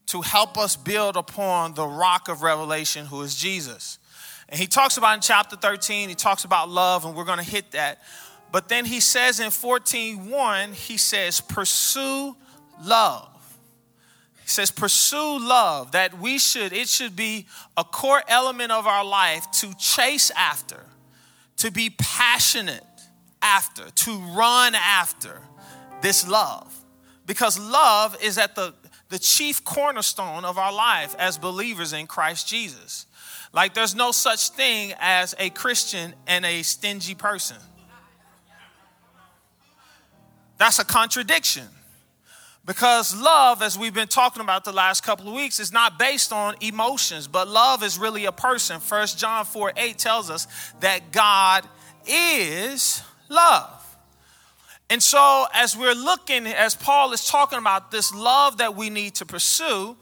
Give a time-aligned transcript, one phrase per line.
[0.05, 3.97] to help us build upon the rock of revelation, who is Jesus?
[4.49, 7.43] And he talks about in chapter 13, he talks about love, and we're going to
[7.43, 8.03] hit that.
[8.51, 12.35] But then he says in 14:1, he says, pursue
[12.83, 13.30] love.
[14.51, 17.45] Says, pursue love, that we should, it should be
[17.77, 20.83] a core element of our life to chase after,
[21.55, 22.83] to be passionate
[23.41, 25.39] after, to run after
[26.01, 26.77] this love.
[27.25, 28.73] Because love is at the,
[29.07, 33.05] the chief cornerstone of our life as believers in Christ Jesus.
[33.53, 37.55] Like there's no such thing as a Christian and a stingy person.
[40.57, 41.69] That's a contradiction.
[42.65, 46.31] Because love, as we've been talking about the last couple of weeks, is not based
[46.31, 48.79] on emotions, but love is really a person.
[48.79, 50.47] First John 4 8 tells us
[50.79, 51.67] that God
[52.07, 53.77] is love.
[54.91, 59.15] And so, as we're looking, as Paul is talking about this love that we need
[59.15, 59.95] to pursue,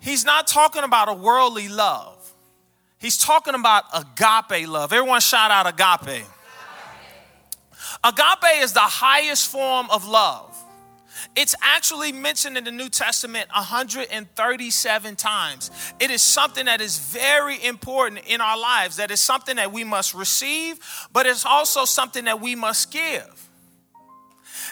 [0.00, 2.32] he's not talking about a worldly love.
[2.98, 4.92] He's talking about agape love.
[4.92, 6.24] Everyone shout out agape.
[8.02, 10.53] Agape is the highest form of love.
[11.36, 15.70] It's actually mentioned in the New Testament 137 times.
[16.00, 19.84] It is something that is very important in our lives, that is something that we
[19.84, 20.78] must receive,
[21.12, 23.50] but it's also something that we must give.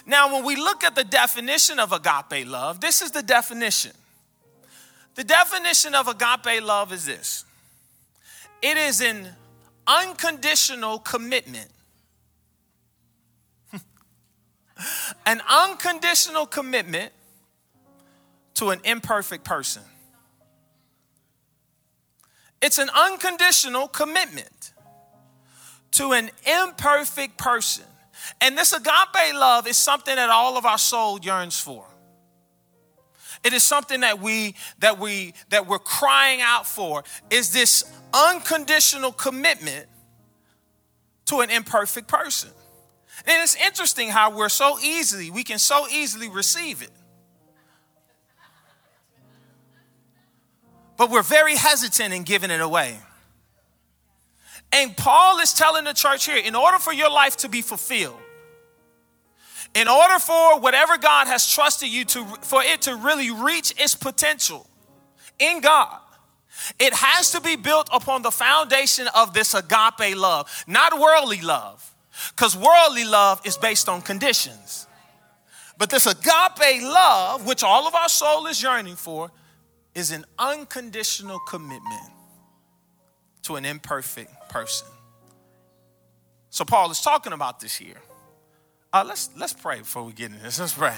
[0.07, 3.93] Now, when we look at the definition of agape love, this is the definition.
[5.15, 7.45] The definition of agape love is this
[8.63, 9.29] it is an
[9.87, 11.69] unconditional commitment
[15.27, 17.13] an unconditional commitment
[18.55, 19.83] to an imperfect person.
[22.61, 24.73] It's an unconditional commitment
[25.93, 27.85] to an imperfect person.
[28.41, 31.85] And this agape love is something that all of our soul yearns for.
[33.45, 39.11] It is something that we that we that we're crying out for is this unconditional
[39.11, 39.87] commitment
[41.27, 42.51] to an imperfect person.
[43.27, 46.91] And it's interesting how we're so easily, we can so easily receive it.
[50.97, 52.99] But we're very hesitant in giving it away.
[54.73, 58.19] And Paul is telling the church here in order for your life to be fulfilled,
[59.75, 63.95] in order for whatever God has trusted you to, for it to really reach its
[63.95, 64.67] potential
[65.39, 65.99] in God,
[66.79, 71.92] it has to be built upon the foundation of this agape love, not worldly love.
[72.31, 74.87] Because worldly love is based on conditions.
[75.79, 79.31] But this agape love, which all of our soul is yearning for,
[79.95, 82.11] is an unconditional commitment
[83.43, 84.89] to an imperfect person.
[86.51, 88.01] So Paul is talking about this here.
[88.93, 90.61] Uh, let's let's pray before we get into this.
[90.61, 90.95] Let's pray.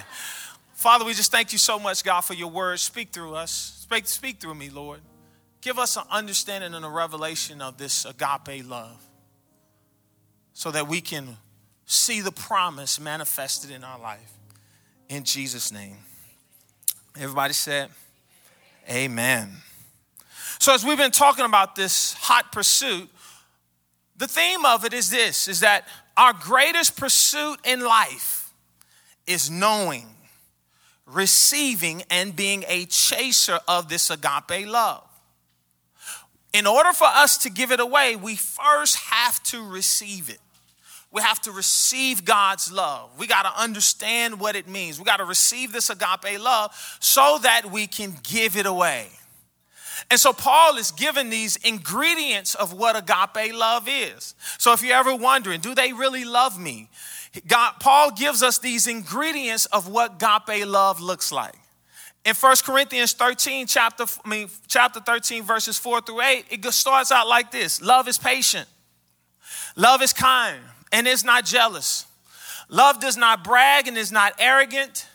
[0.72, 2.82] Father, we just thank you so much, God, for your words.
[2.82, 3.52] Speak through us.
[3.80, 5.00] Speak, speak through me, Lord.
[5.60, 9.00] Give us an understanding and a revelation of this agape love
[10.54, 11.36] so that we can
[11.84, 14.32] see the promise manifested in our life.
[15.08, 15.98] In Jesus' name.
[17.18, 17.90] Everybody said,
[18.88, 19.50] Amen.
[20.58, 23.08] So, as we've been talking about this hot pursuit,
[24.16, 28.52] the theme of it is this is that our greatest pursuit in life
[29.26, 30.06] is knowing,
[31.06, 35.04] receiving, and being a chaser of this agape love.
[36.52, 40.38] In order for us to give it away, we first have to receive it
[41.14, 43.08] we have to receive God's love.
[43.16, 44.98] We got to understand what it means.
[44.98, 49.06] We got to receive this agape love so that we can give it away.
[50.10, 54.34] And so Paul is giving these ingredients of what agape love is.
[54.58, 56.90] So if you're ever wondering, do they really love me?
[57.46, 61.54] God, Paul gives us these ingredients of what agape love looks like.
[62.24, 67.12] In 1 Corinthians 13, chapter, I mean, chapter 13, verses 4 through 8, it starts
[67.12, 68.68] out like this Love is patient,
[69.76, 70.60] love is kind
[70.94, 72.06] and is not jealous.
[72.68, 75.08] Love does not brag and is not arrogant,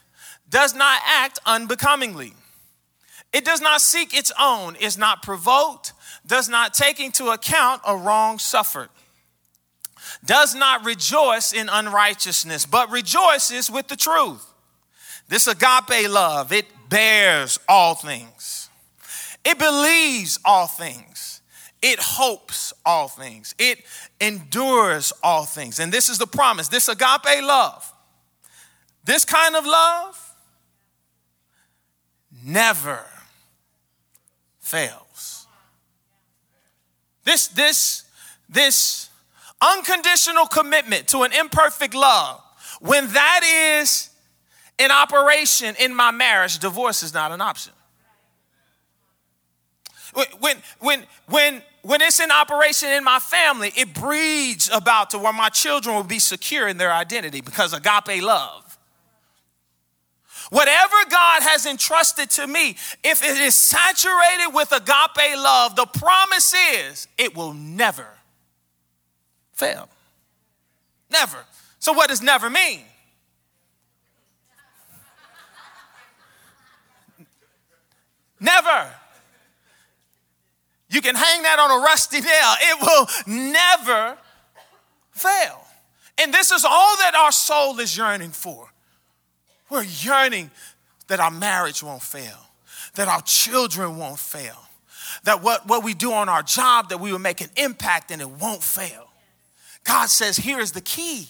[0.50, 2.34] does not act unbecomingly.
[3.32, 5.94] It does not seek its own, is not provoked,
[6.28, 8.90] does not take into account a wrong suffered,
[10.26, 14.46] does not rejoice in unrighteousness, but rejoices with the truth.
[15.30, 18.70] This agape love, it bears all things,
[19.46, 21.09] it believes all things,
[21.82, 23.80] it hopes all things, it
[24.20, 25.80] endures all things.
[25.80, 27.94] And this is the promise this agape love,
[29.04, 30.36] this kind of love
[32.44, 33.06] never
[34.60, 35.48] fails.
[37.24, 38.06] This, this,
[38.48, 39.10] this
[39.62, 42.42] unconditional commitment to an imperfect love,
[42.80, 44.10] when that is
[44.78, 47.74] in operation in my marriage, divorce is not an option.
[50.40, 55.34] When, when, when, when it's in operation in my family, it breeds about to where
[55.34, 58.78] my children will be secure in their identity because agape love.
[60.50, 66.54] Whatever God has entrusted to me, if it is saturated with agape love, the promise
[66.74, 68.08] is it will never
[69.54, 69.90] fail.
[71.12, 71.38] Never.
[71.80, 72.82] So, what does never mean?
[78.40, 78.90] Never.
[81.00, 84.18] You can hang that on a rusty nail, it will never
[85.12, 85.66] fail.
[86.18, 88.70] And this is all that our soul is yearning for.
[89.70, 90.52] We're yearning
[91.08, 92.38] that our marriage won't fail,
[92.96, 94.58] that our children won't fail,
[95.24, 98.22] that what, what we do on our job, that we will make an impact and
[98.22, 99.08] it won't fail.
[99.86, 101.30] God says, here is the key.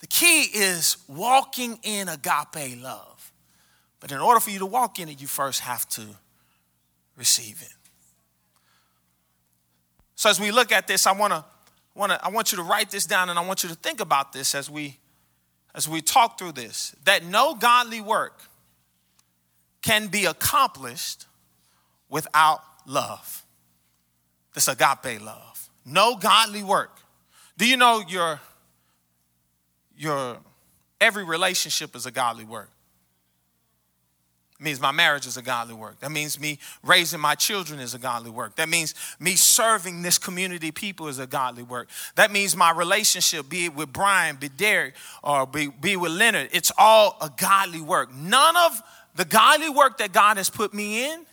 [0.00, 3.32] The key is walking in agape love.
[3.98, 6.02] But in order for you to walk in it, you first have to
[7.16, 7.72] receive it.
[10.22, 11.44] So as we look at this, I want to
[11.96, 13.98] want to I want you to write this down and I want you to think
[13.98, 15.00] about this as we
[15.74, 18.40] as we talk through this that no godly work
[19.82, 21.26] can be accomplished
[22.08, 23.42] without love.
[24.54, 25.68] This agape love.
[25.84, 27.00] No godly work.
[27.58, 28.38] Do you know your
[29.96, 30.36] your
[31.00, 32.70] every relationship is a godly work?
[34.62, 36.00] Means my marriage is a godly work.
[36.00, 38.56] That means me raising my children is a godly work.
[38.56, 41.88] That means me serving this community people is a godly work.
[42.16, 46.50] That means my relationship, be it with Brian, be Derek, or be, be with Leonard,
[46.52, 48.14] it's all a godly work.
[48.14, 48.82] None of
[49.16, 51.26] the godly work that God has put me in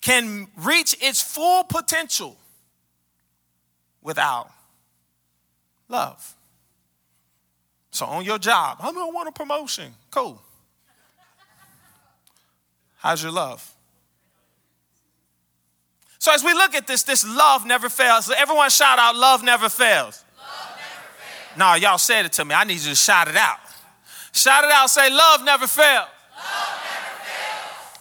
[0.00, 2.36] can reach its full potential
[4.02, 4.50] without
[5.88, 6.34] love.
[7.90, 9.92] So on your job, I'm gonna want a promotion.
[10.10, 10.40] Cool.
[13.00, 13.66] How's your love?
[16.18, 18.30] So as we look at this, this love never fails.
[18.30, 20.22] Everyone shout out, love never fails.
[20.36, 21.58] Love never fails.
[21.58, 22.54] No, y'all said it to me.
[22.54, 23.56] I need you to shout it out.
[24.32, 26.08] Shout it out, say, love never fails.
[26.36, 27.98] Love never fails.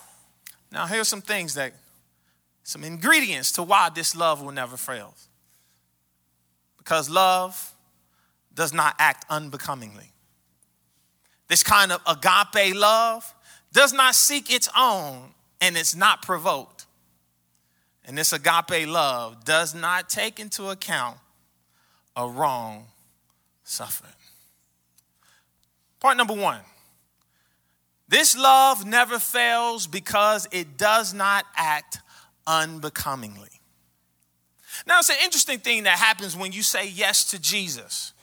[0.74, 1.74] Now here's some things that,
[2.64, 5.16] some ingredients to why this love will never fail.
[6.78, 7.74] Because love
[8.54, 10.12] does not act unbecomingly.
[11.48, 13.34] This kind of agape love
[13.72, 15.32] does not seek its own,
[15.62, 16.86] and it's not provoked.
[18.06, 21.18] And this agape love does not take into account
[22.16, 22.88] a wrong
[23.64, 24.08] suffered.
[26.00, 26.62] Point number one
[28.08, 32.00] this love never fails because it does not act
[32.48, 33.50] unbecomingly.
[34.88, 38.14] Now, it's an interesting thing that happens when you say yes to Jesus.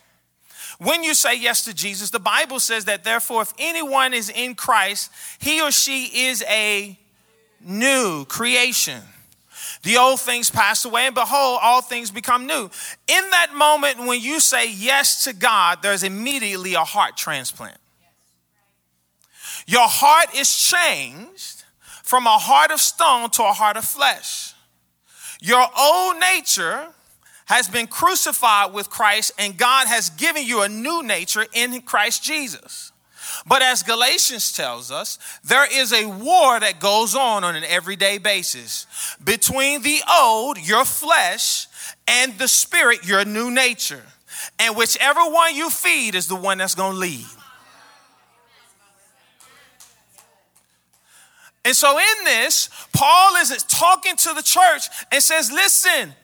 [0.79, 4.55] When you say yes to Jesus, the Bible says that therefore, if anyone is in
[4.55, 6.99] Christ, he or she is a
[7.61, 9.03] new creation.
[9.83, 12.71] The old things pass away, and behold, all things become new.
[13.09, 17.79] In that moment, when you say yes to God, there's immediately a heart transplant.
[19.67, 21.65] Your heart is changed
[22.03, 24.55] from a heart of stone to a heart of flesh.
[25.41, 26.89] Your old nature
[27.47, 32.23] has been crucified with Christ, and God has given you a new nature in Christ
[32.23, 32.93] Jesus.
[33.47, 38.19] But as Galatians tells us, there is a war that goes on on an everyday
[38.19, 38.87] basis
[39.23, 41.67] between the old, your flesh,
[42.09, 44.03] and the spirit, your new nature.
[44.59, 47.27] And whichever one you feed is the one that's going to lead.
[51.65, 56.15] And so, in this, Paul is talking to the church and says, Listen,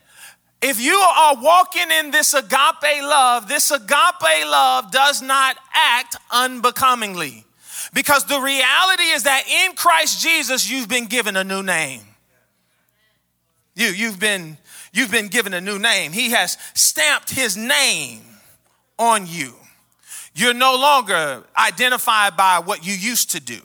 [0.62, 7.44] if you are walking in this agape love, this agape love does not act unbecomingly.
[7.92, 12.02] Because the reality is that in Christ Jesus, you've been given a new name.
[13.74, 14.56] You, you've been,
[14.92, 16.12] you've been given a new name.
[16.12, 18.20] He has stamped his name
[18.98, 19.54] on you.
[20.34, 23.60] You're no longer identified by what you used to do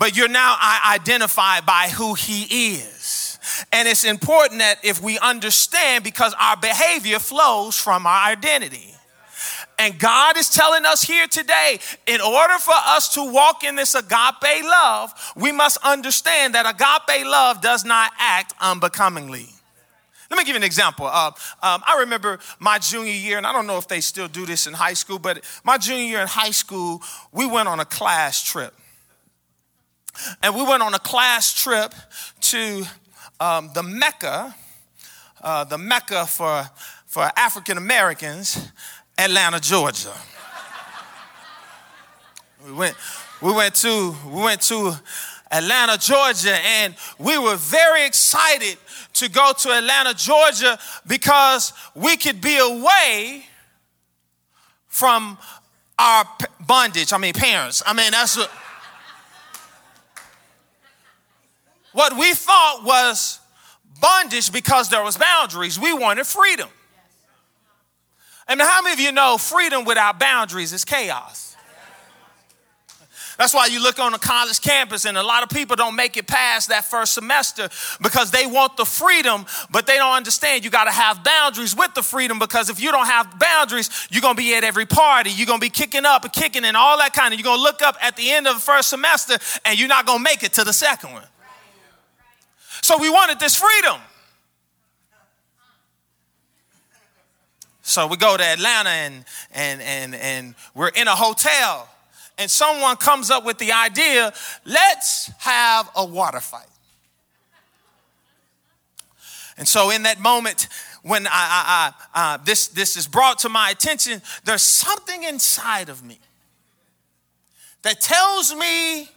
[0.00, 2.99] but you're now identified by who he is.
[3.72, 8.94] And it's important that if we understand, because our behavior flows from our identity.
[9.78, 13.94] And God is telling us here today, in order for us to walk in this
[13.94, 19.48] agape love, we must understand that agape love does not act unbecomingly.
[20.30, 21.06] Let me give you an example.
[21.06, 24.46] Uh, um, I remember my junior year, and I don't know if they still do
[24.46, 27.02] this in high school, but my junior year in high school,
[27.32, 28.74] we went on a class trip.
[30.42, 31.94] And we went on a class trip
[32.42, 32.84] to
[33.40, 34.54] um, the Mecca,
[35.42, 36.68] uh, the Mecca for,
[37.06, 38.70] for African Americans,
[39.18, 40.12] Atlanta, Georgia.
[42.66, 42.94] We went,
[43.40, 44.92] we went to, we went to
[45.50, 48.76] Atlanta, Georgia, and we were very excited
[49.14, 53.44] to go to Atlanta, Georgia because we could be away
[54.86, 55.38] from
[55.98, 56.24] our
[56.66, 57.12] bondage.
[57.12, 57.82] I mean, parents.
[57.86, 58.50] I mean, that's what,
[61.92, 63.40] what we thought was
[64.00, 65.78] bondage because there was boundaries.
[65.78, 66.68] We wanted freedom.
[68.48, 71.50] And how many of you know freedom without boundaries is chaos?
[73.40, 76.18] That's why you look on a college campus and a lot of people don't make
[76.18, 77.70] it past that first semester
[78.02, 81.94] because they want the freedom, but they don't understand you got to have boundaries with
[81.94, 85.30] the freedom because if you don't have boundaries, you're going to be at every party.
[85.30, 87.40] You're going to be kicking up and kicking and all that kind of.
[87.40, 90.04] You're going to look up at the end of the first semester and you're not
[90.04, 91.24] going to make it to the second one.
[92.90, 94.00] So we wanted this freedom.
[97.82, 101.88] So we go to Atlanta and, and, and, and we're in a hotel,
[102.36, 104.32] and someone comes up with the idea
[104.64, 106.66] let's have a water fight.
[109.56, 110.66] And so, in that moment,
[111.04, 115.90] when I, I, I uh, this, this is brought to my attention, there's something inside
[115.90, 116.18] of me
[117.82, 119.08] that tells me,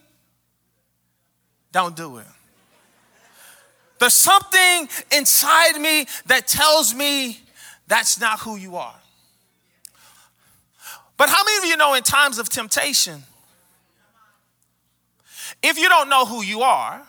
[1.71, 2.27] don't do it.
[4.03, 7.39] There's something inside me that tells me,
[7.87, 8.99] that's not who you are.
[11.15, 13.23] But how many of you know in times of temptation,
[15.63, 17.01] if you don't know who you are,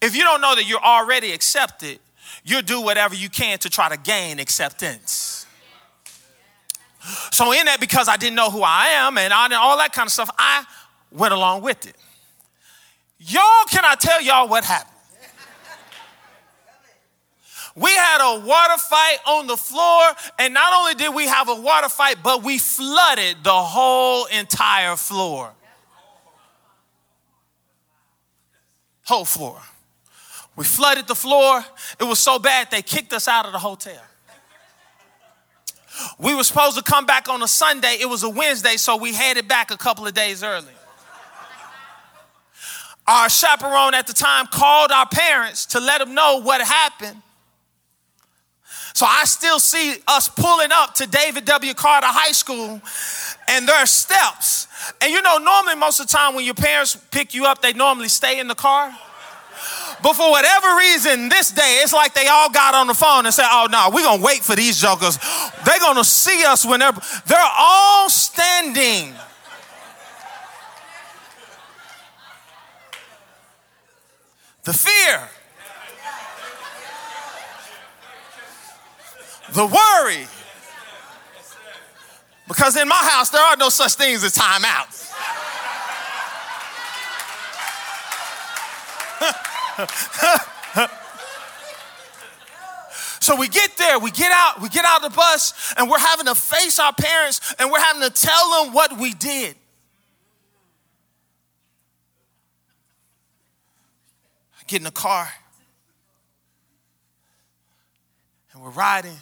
[0.00, 1.98] if you don't know that you're already accepted,
[2.44, 5.46] you'll do whatever you can to try to gain acceptance.
[7.32, 10.12] So, in that, because I didn't know who I am and all that kind of
[10.12, 10.64] stuff, I
[11.10, 11.96] went along with it.
[13.18, 14.94] Y'all, can I tell y'all what happened?
[17.76, 20.02] We had a water fight on the floor,
[20.38, 24.96] and not only did we have a water fight, but we flooded the whole entire
[24.96, 25.52] floor.
[29.04, 29.60] Whole floor.
[30.56, 31.64] We flooded the floor.
[31.98, 34.02] It was so bad they kicked us out of the hotel.
[36.18, 37.98] We were supposed to come back on a Sunday.
[38.00, 40.66] It was a Wednesday, so we headed back a couple of days early.
[43.06, 47.22] Our chaperone at the time called our parents to let them know what happened.
[48.94, 51.74] So I still see us pulling up to David W.
[51.74, 52.80] Carter High School
[53.48, 54.68] and there are steps.
[55.00, 57.72] And you know, normally, most of the time when your parents pick you up, they
[57.72, 58.92] normally stay in the car.
[60.02, 63.34] But for whatever reason, this day, it's like they all got on the phone and
[63.34, 65.18] said, Oh, no, we're going to wait for these jokers.
[65.64, 67.00] They're going to see us whenever.
[67.26, 69.14] They're all standing.
[74.64, 75.28] The fear
[79.52, 80.26] the worry.
[82.48, 85.00] Because in my house, there are no such things as timeouts.
[93.20, 95.98] so we get there, we get out, we get out of the bus, and we're
[95.98, 99.54] having to face our parents and we're having to tell them what we did.
[104.58, 105.28] I get in the car
[108.52, 109.16] and we're riding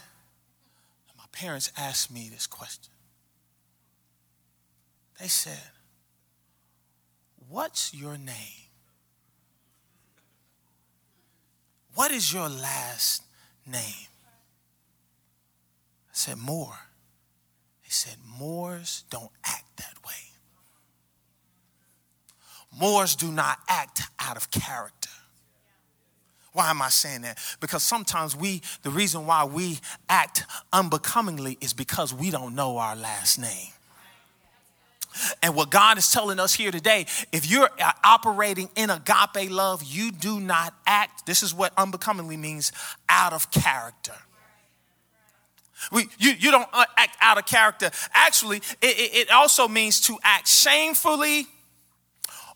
[1.39, 2.93] parents asked me this question.
[5.21, 5.71] They said,
[7.49, 8.67] What's your name?
[11.95, 13.23] What is your last
[13.65, 14.09] name?
[16.09, 16.79] I said, Moore.
[17.83, 20.13] He said, Moors don't act that way.
[22.79, 25.09] Moors do not act out of character.
[26.59, 27.39] Why am I saying that?
[27.61, 32.97] Because sometimes we, the reason why we act unbecomingly is because we don't know our
[32.97, 33.71] last name.
[35.41, 37.71] And what God is telling us here today, if you're
[38.03, 42.73] operating in agape love, you do not act, this is what unbecomingly means,
[43.09, 44.17] out of character.
[45.93, 47.89] We, you, you don't uh, act out of character.
[48.13, 51.47] Actually, it, it also means to act shamefully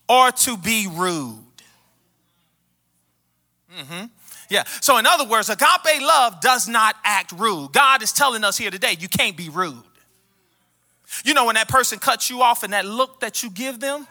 [0.08, 1.51] or to be rude.
[3.78, 4.06] Mm-hmm.
[4.50, 4.64] Yeah.
[4.80, 7.72] So, in other words, agape love does not act rude.
[7.72, 9.82] God is telling us here today, you can't be rude.
[11.24, 14.06] You know, when that person cuts you off and that look that you give them,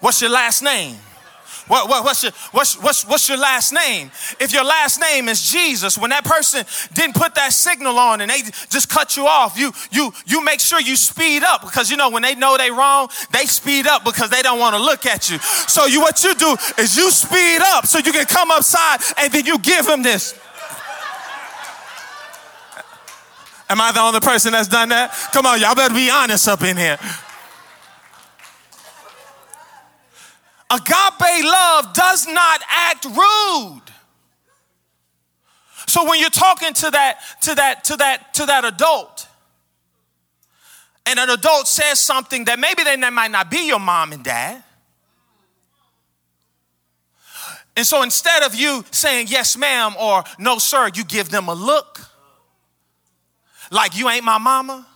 [0.00, 0.96] what's your last name?
[1.68, 4.10] What, what, what's, your, what's, what's, what's your last name?
[4.40, 8.30] If your last name is Jesus, when that person didn't put that signal on and
[8.30, 11.96] they just cut you off, you, you, you make sure you speed up because you
[11.96, 15.06] know when they know they wrong, they speed up because they don't want to look
[15.06, 15.38] at you.
[15.38, 19.32] So you, what you do is you speed up so you can come upside and
[19.32, 20.38] then you give them this.
[23.70, 25.12] Am I the only person that's done that?
[25.32, 26.98] Come on, y'all better be honest up in here.
[30.70, 33.82] Agape love does not act rude.
[35.86, 39.26] So when you're talking to that to that to that to that adult
[41.06, 44.62] and an adult says something that maybe they might not be your mom and dad.
[47.78, 51.54] And so instead of you saying yes ma'am or no sir, you give them a
[51.54, 52.00] look.
[53.70, 54.86] Like you ain't my mama.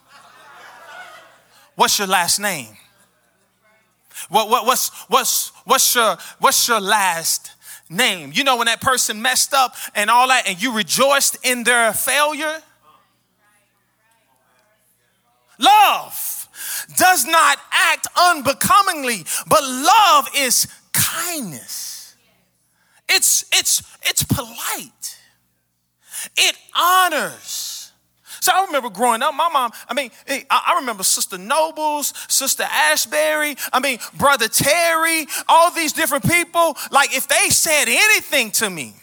[1.77, 2.77] What's your last name?
[4.29, 7.53] What, what, what's, what's, what's, your, what's your last
[7.89, 8.33] name?
[8.35, 11.93] You know, when that person messed up and all that, and you rejoiced in their
[11.93, 12.61] failure?
[15.59, 16.49] Love
[16.97, 22.17] does not act unbecomingly, but love is kindness.
[23.09, 25.19] It's, it's, it's polite.
[26.37, 27.62] It honors.
[28.43, 32.65] So I remember growing up, my mom, I mean, eh, I remember Sister Nobles, Sister
[32.65, 36.77] Ashbury, I mean, Brother Terry, all these different people.
[36.91, 38.95] Like, if they said anything to me,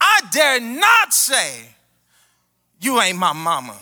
[0.00, 1.70] I dare not say,
[2.80, 3.76] You ain't my mama.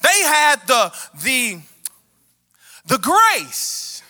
[0.00, 1.60] They had the, the,
[2.86, 4.02] the grace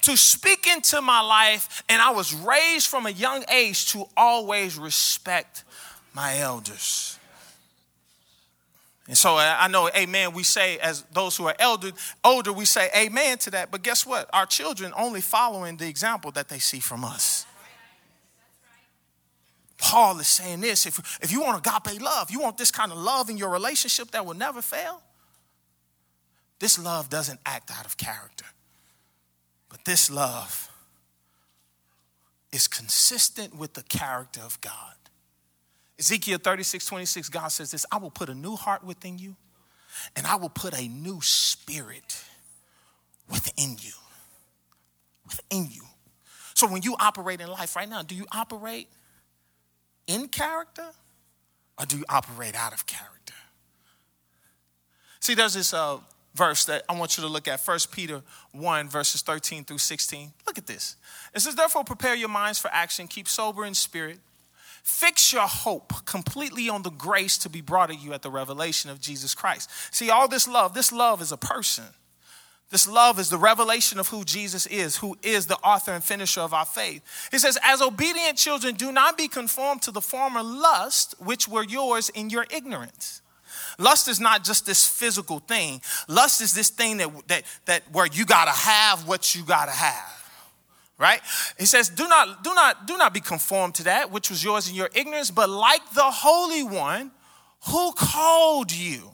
[0.00, 4.78] to speak into my life, and I was raised from a young age to always
[4.78, 5.63] respect
[6.14, 7.18] my elders.
[9.06, 11.90] And so I know, amen, we say, as those who are elder,
[12.22, 13.70] older, we say amen to that.
[13.70, 14.30] But guess what?
[14.32, 17.44] Our children only following the example that they see from us.
[19.76, 22.96] Paul is saying this if, if you want agape love, you want this kind of
[22.96, 25.02] love in your relationship that will never fail,
[26.58, 28.46] this love doesn't act out of character.
[29.68, 30.70] But this love
[32.52, 34.94] is consistent with the character of God.
[35.98, 39.36] Ezekiel 36, 26, God says this I will put a new heart within you,
[40.16, 42.22] and I will put a new spirit
[43.30, 43.92] within you.
[45.26, 45.82] Within you.
[46.54, 48.88] So when you operate in life right now, do you operate
[50.06, 50.86] in character
[51.78, 53.34] or do you operate out of character?
[55.20, 55.98] See, there's this uh,
[56.34, 60.32] verse that I want you to look at 1 Peter 1, verses 13 through 16.
[60.46, 60.96] Look at this.
[61.34, 64.18] It says, Therefore, prepare your minds for action, keep sober in spirit
[64.84, 68.90] Fix your hope completely on the grace to be brought to you at the revelation
[68.90, 69.70] of Jesus Christ.
[69.90, 71.84] See, all this love, this love is a person.
[72.70, 76.42] This love is the revelation of who Jesus is, who is the author and finisher
[76.42, 77.02] of our faith.
[77.30, 81.64] He says, As obedient children, do not be conformed to the former lust which were
[81.64, 83.22] yours in your ignorance.
[83.78, 85.80] Lust is not just this physical thing.
[86.08, 90.23] Lust is this thing that, that, that where you gotta have what you gotta have
[90.98, 91.20] right?
[91.58, 94.68] He says do not do not do not be conformed to that which was yours
[94.68, 97.10] in your ignorance but like the holy one
[97.68, 99.10] who called you.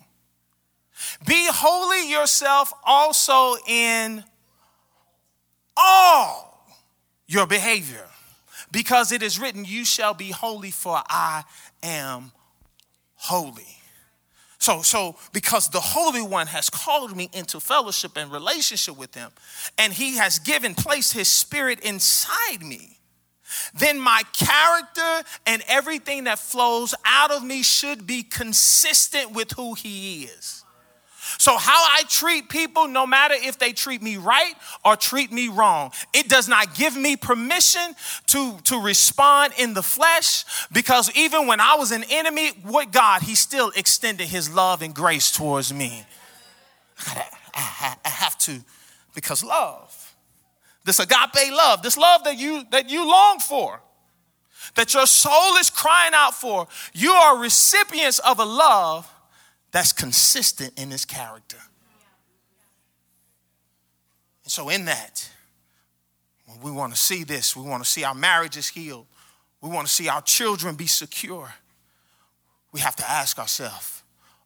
[1.27, 4.25] Be holy yourself also in
[5.77, 6.69] all
[7.27, 8.07] your behavior
[8.71, 11.45] because it is written you shall be holy for i
[11.83, 12.33] am
[13.15, 13.80] holy
[14.61, 19.31] so, so because the Holy One has called me into fellowship and relationship with Him,
[19.79, 22.99] and He has given place His Spirit inside me,
[23.75, 29.75] then my character and everything that flows out of me should be consistent with who
[29.75, 30.60] He is.
[31.41, 34.53] So, how I treat people, no matter if they treat me right
[34.85, 39.83] or treat me wrong, it does not give me permission to, to respond in the
[39.83, 44.83] flesh because even when I was an enemy with God, He still extended His love
[44.83, 46.05] and grace towards me.
[47.07, 48.61] I, I, have to,
[49.15, 50.15] because love,
[50.85, 53.81] this agape love, this love that you, that you long for,
[54.75, 59.10] that your soul is crying out for, you are recipients of a love
[59.73, 61.59] that's consistent in his character.
[64.45, 65.31] And so, in that,
[66.63, 69.07] we want to see this, we want to see our marriages healed,
[69.61, 71.55] we want to see our children be secure.
[72.73, 74.03] we have to ask ourselves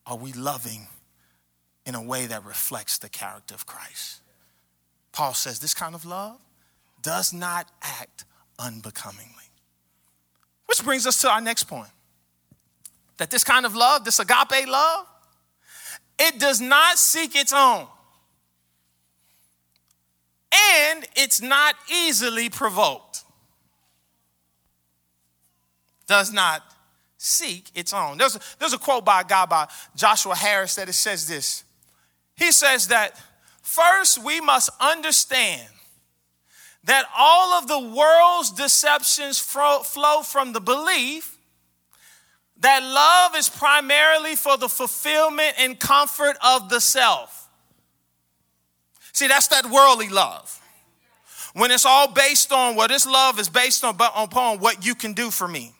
[0.06, 0.86] are we loving
[1.86, 4.20] in a way that reflects the character of Christ?
[5.12, 6.38] Paul says this kind of love
[7.00, 8.24] does not act
[8.58, 9.30] unbecomingly.
[10.66, 11.90] Which brings us to our next point
[13.16, 15.06] that this kind of love, this agape love,
[16.18, 17.86] it does not seek its own.
[20.52, 23.24] And it's not easily provoked.
[26.06, 26.62] Does not
[27.18, 28.18] seek its own.
[28.18, 31.64] There's a, there's a quote by a guy by Joshua Harris that it says this.
[32.36, 33.18] He says that
[33.62, 35.68] first we must understand
[36.84, 41.33] that all of the world's deceptions flow from the belief
[42.60, 47.48] that love is primarily for the fulfillment and comfort of the self.
[49.12, 50.60] See, that's that worldly love.
[51.54, 55.12] When it's all based on what this love is based on, upon what you can
[55.12, 55.72] do for me.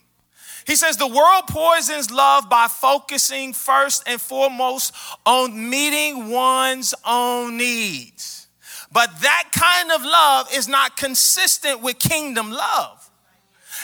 [0.65, 7.57] He says the world poisons love by focusing first and foremost on meeting one's own
[7.57, 8.47] needs.
[8.91, 13.04] But that kind of love is not consistent with kingdom love.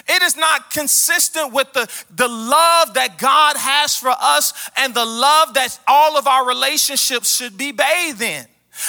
[0.08, 5.06] It is not consistent with the, the love that God has for us and the
[5.06, 8.46] love that all of our relationships should be bathed in.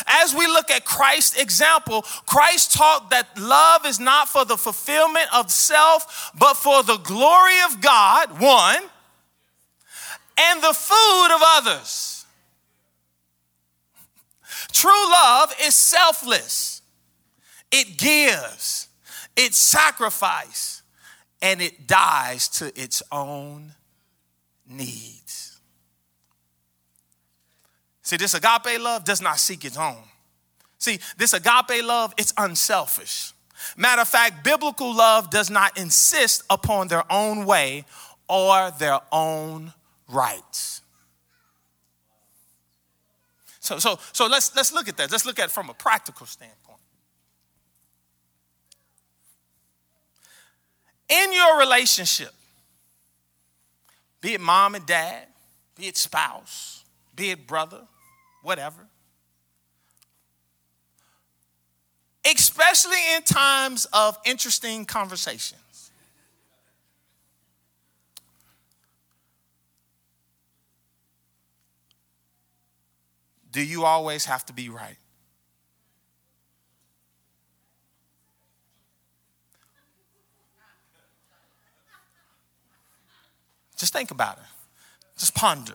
[0.07, 5.27] As we look at Christ's example, Christ taught that love is not for the fulfillment
[5.35, 8.83] of self, but for the glory of God, one,
[10.39, 12.25] and the food of others.
[14.73, 16.81] True love is selfless,
[17.71, 18.89] it gives,
[19.37, 20.72] it sacrifices,
[21.43, 23.75] and it dies to its own
[24.67, 25.61] needs.
[28.03, 30.03] See, this agape love does not seek its own.
[30.79, 33.33] See, this agape love, it's unselfish.
[33.77, 37.85] Matter of fact, biblical love does not insist upon their own way
[38.29, 39.73] or their own
[40.09, 40.83] rights.
[43.61, 45.13] So, so, so let's, let's look at that.
[45.13, 46.72] Let's look at it from a practical standpoint.
[51.13, 52.33] In your relationship,
[54.23, 55.27] be it mom and dad,
[55.77, 57.83] be it spouse, be it brother,
[58.43, 58.87] whatever.
[62.25, 65.91] Especially in times of interesting conversations.
[73.51, 74.97] Do you always have to be right?
[83.83, 84.45] Just think about it.
[85.19, 85.75] Just ponder.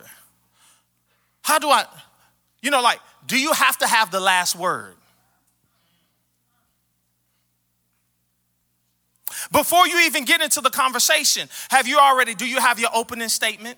[1.42, 1.84] How do I,
[2.62, 4.96] you know, like, do you have to have the last word?
[9.52, 13.28] Before you even get into the conversation, have you already, do you have your opening
[13.28, 13.78] statement?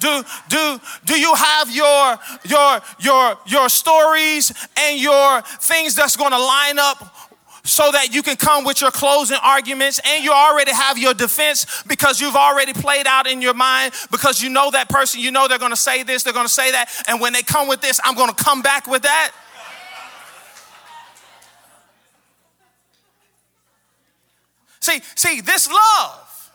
[0.00, 6.32] Do, do, do you have your, your, your, your stories and your things that's going
[6.32, 7.31] to line up
[7.64, 11.82] so that you can come with your closing arguments and you already have your defense
[11.86, 15.46] because you've already played out in your mind because you know that person, you know
[15.46, 17.80] they're going to say this, they're going to say that, and when they come with
[17.80, 19.32] this, I'm going to come back with that.
[24.80, 26.52] See, see, this love,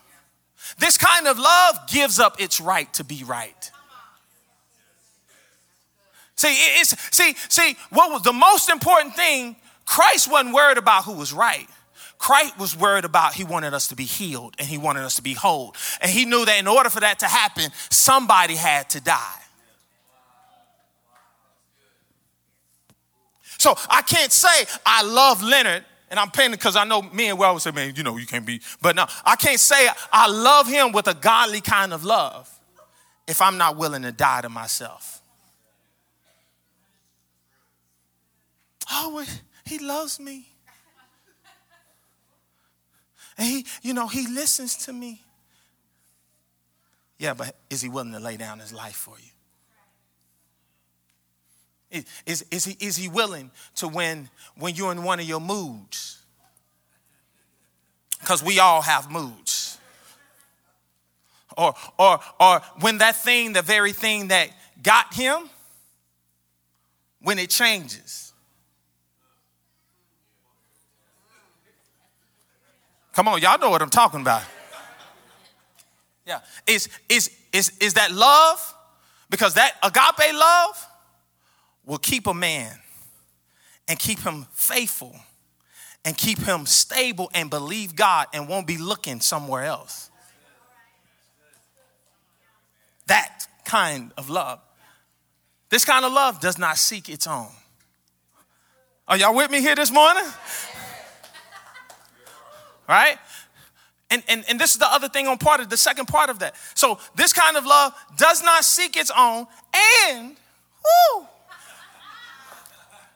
[0.80, 3.72] this kind of love gives up its right to be right.
[6.36, 9.56] See, it's see, see, what was the most important thing
[9.88, 11.68] Christ wasn't worried about who was right.
[12.20, 15.22] Christ was worried about he wanted us to be healed and he wanted us to
[15.22, 15.74] be whole.
[16.02, 19.42] And he knew that in order for that to happen, somebody had to die.
[23.58, 27.40] So I can't say I love Leonard and I'm painting because I know me and
[27.40, 28.62] well would say, man, you know, you can't be.
[28.82, 32.52] But no, I can't say I love him with a godly kind of love
[33.26, 35.22] if I'm not willing to die to myself.
[38.92, 39.26] Oh,
[39.68, 40.48] he loves me.
[43.38, 45.22] And he, you know, he listens to me.
[47.20, 49.32] Yeah, but is he willing to lay down his life for you?
[52.26, 56.22] Is, is, he, is he willing to when, when you're in one of your moods?
[58.20, 59.78] Because we all have moods.
[61.58, 64.50] Or, or, or when that thing, the very thing that
[64.84, 65.50] got him,
[67.22, 68.27] when it changes.
[73.18, 74.44] Come on, y'all know what I'm talking about.
[76.28, 76.42] Yeah.
[76.68, 78.76] Is, is, is, is that love?
[79.32, 80.88] Because that agape love
[81.84, 82.78] will keep a man
[83.88, 85.16] and keep him faithful
[86.06, 90.12] and keep him stable and believe God and won't be looking somewhere else.
[93.08, 94.60] That kind of love.
[95.70, 97.50] This kind of love does not seek its own.
[99.08, 100.26] Are y'all with me here this morning?
[102.88, 103.18] Right?
[104.10, 106.40] And, and, and this is the other thing on part of the second part of
[106.40, 106.56] that.
[106.76, 109.48] So this kind of love does not seek its own,
[110.10, 110.38] and
[110.86, 111.28] whoo,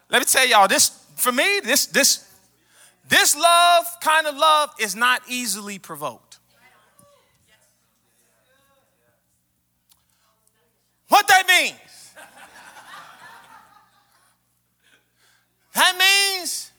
[0.10, 2.27] let me tell y'all, this for me, this this
[3.07, 6.39] this love, kind of love, is not easily provoked.
[11.07, 11.75] What that means?
[15.73, 16.70] That means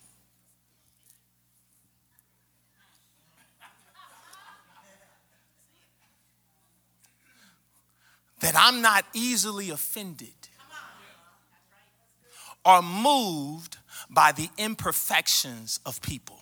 [8.43, 10.35] that I'm not easily offended
[12.65, 13.79] or moved
[14.11, 16.39] by the imperfections of people.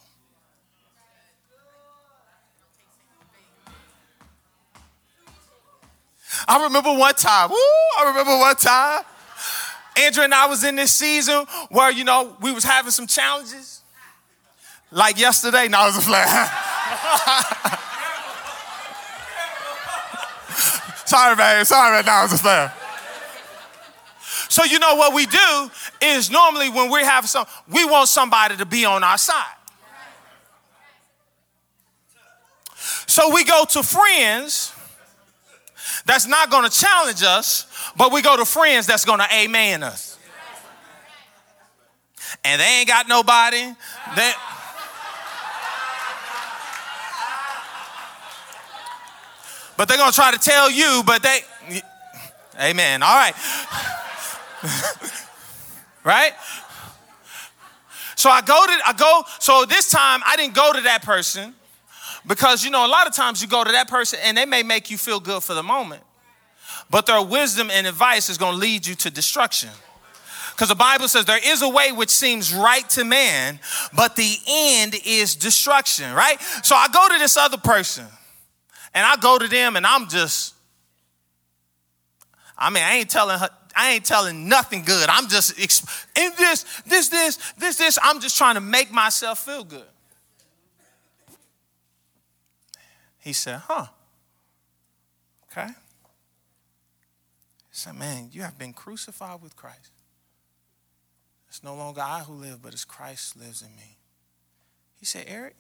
[6.48, 9.02] I remember one time, woo, I remember one time,
[9.98, 13.82] Andrea and I was in this season where, you know, we was having some challenges.
[14.90, 17.76] Like yesterday, no, it was a flat.
[21.10, 21.64] Sorry, man.
[21.64, 22.20] Sorry, man.
[22.20, 22.72] It was a flat.
[24.48, 25.70] So you know what we do
[26.00, 29.56] is normally when we have some, we want somebody to be on our side.
[33.08, 34.72] So we go to friends
[36.06, 39.82] that's not going to challenge us, but we go to friends that's going to amen
[39.82, 40.16] us.
[42.44, 43.74] And they ain't got nobody.
[44.14, 44.32] They,
[49.80, 51.40] but they're going to try to tell you, but they,
[52.60, 53.02] amen.
[53.02, 53.32] All right.
[56.04, 56.32] right?
[58.14, 61.54] So I go to, I go, so this time I didn't go to that person
[62.26, 64.62] because, you know, a lot of times you go to that person and they may
[64.62, 66.02] make you feel good for the moment,
[66.90, 69.70] but their wisdom and advice is going to lead you to destruction.
[70.50, 73.58] Because the Bible says there is a way which seems right to man,
[73.96, 76.38] but the end is destruction, right?
[76.62, 78.04] So I go to this other person
[78.94, 80.54] and I go to them and I'm just,
[82.58, 85.08] I mean, I ain't telling her, I ain't telling nothing good.
[85.08, 87.98] I'm just in this, this, this, this, this.
[88.02, 89.84] I'm just trying to make myself feel good.
[93.20, 93.86] He said, Huh.
[95.50, 95.68] Okay.
[95.68, 95.74] He
[97.70, 99.92] said, Man, you have been crucified with Christ.
[101.48, 103.96] It's no longer I who live, but it's Christ lives in me.
[104.98, 105.56] He said, Eric,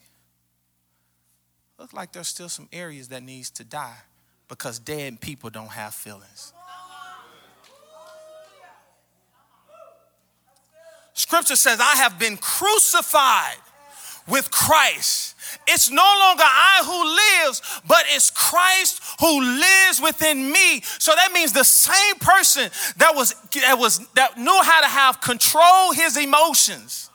[1.80, 3.96] looks like there's still some areas that needs to die
[4.48, 6.52] because dead people don't have feelings.
[11.14, 13.56] Scripture says, I have been crucified
[14.28, 15.34] with Christ.
[15.66, 20.82] It's no longer I who lives, but it's Christ who lives within me.
[20.82, 25.20] So that means the same person that was that was that knew how to have
[25.20, 27.09] control his emotions.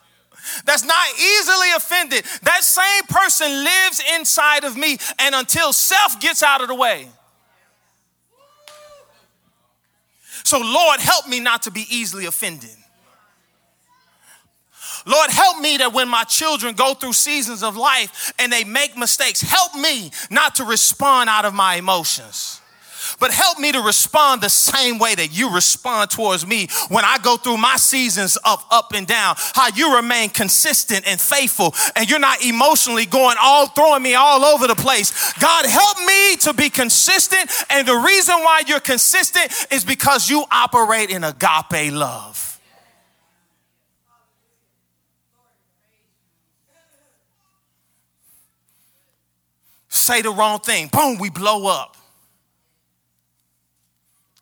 [0.65, 2.23] That's not easily offended.
[2.43, 7.07] That same person lives inside of me and until self gets out of the way.
[10.43, 12.69] So Lord, help me not to be easily offended.
[15.07, 18.97] Lord, help me that when my children go through seasons of life and they make
[18.97, 22.59] mistakes, help me not to respond out of my emotions.
[23.19, 27.17] But help me to respond the same way that you respond towards me when I
[27.21, 29.35] go through my seasons of up and down.
[29.37, 34.43] How you remain consistent and faithful and you're not emotionally going all throwing me all
[34.43, 35.33] over the place.
[35.39, 37.51] God, help me to be consistent.
[37.69, 42.45] And the reason why you're consistent is because you operate in agape love.
[50.05, 51.97] say the wrong thing, boom, we blow up.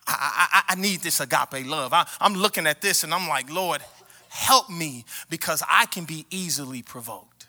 [0.08, 1.94] I, I, I need this agape love.
[1.94, 3.82] I, I'm looking at this and I'm like, Lord,
[4.30, 7.48] help me because I can be easily provoked.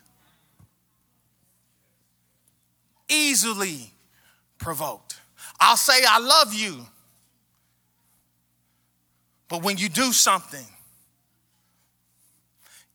[3.09, 3.91] Easily
[4.57, 5.19] provoked.
[5.59, 6.85] I'll say, I love you.
[9.47, 10.65] But when you do something,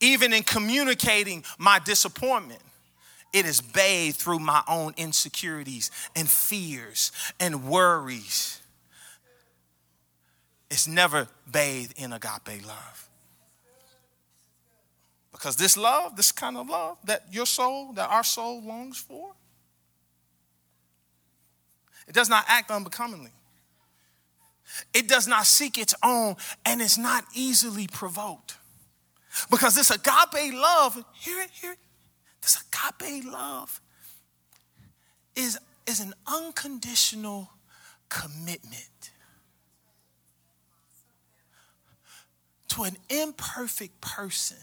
[0.01, 2.63] even in communicating my disappointment,
[3.33, 8.60] it is bathed through my own insecurities and fears and worries.
[10.71, 13.09] It's never bathed in agape love.
[15.33, 19.33] Because this love, this kind of love that your soul, that our soul longs for,
[22.07, 23.31] it does not act unbecomingly.
[24.95, 28.57] It does not seek its own, and it's not easily provoked.
[29.51, 31.79] Because this agape love, hear it, hear it,
[32.43, 33.81] this agape love
[35.35, 37.51] is, is an unconditional,
[38.09, 39.10] commitment
[42.71, 44.57] to an imperfect person.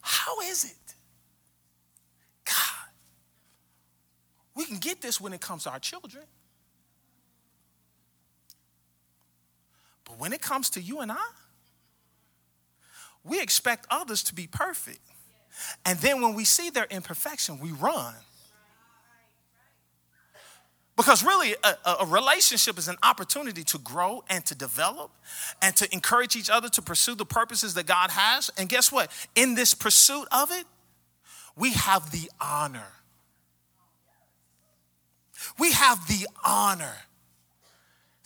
[0.00, 0.94] How is it?
[2.44, 2.90] God,
[4.54, 6.24] we can get this when it comes to our children.
[10.04, 11.16] But when it comes to you and I,
[13.24, 15.00] we expect others to be perfect.
[15.84, 18.14] And then when we see their imperfection, we run.
[20.96, 25.10] Because really, a, a, relationship is an opportunity to grow and to develop
[25.60, 28.50] and to encourage each other to pursue the purposes that God has.
[28.56, 29.12] And guess what?
[29.34, 30.64] In this pursuit of it,
[31.54, 32.88] we have the honor.
[35.58, 36.96] We have the honor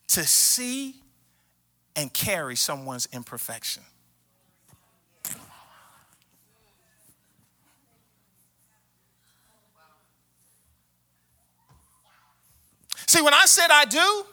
[0.09, 0.95] to see
[1.97, 3.83] and carry someone's imperfection.
[13.21, 14.25] See, when I said I do,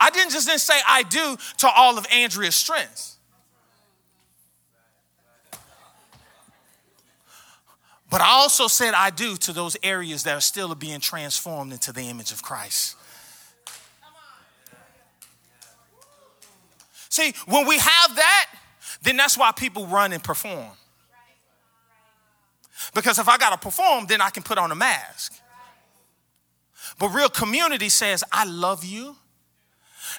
[0.00, 3.18] I didn't just then say I do to all of Andrea's strengths.
[8.10, 11.92] But I also said I do to those areas that are still being transformed into
[11.92, 12.96] the image of Christ.
[17.10, 18.46] See, when we have that,
[19.02, 20.70] then that's why people run and perform.
[22.94, 25.34] Because if I got to perform, then I can put on a mask.
[26.98, 29.16] But real community says, I love you.